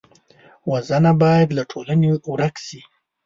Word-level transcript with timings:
وژنه 0.69 1.11
باید 1.21 1.49
له 1.57 1.63
ټولنې 1.71 2.07
ورک 2.31 2.55
شي 2.65 2.79